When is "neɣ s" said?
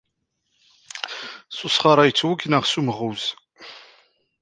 2.47-2.73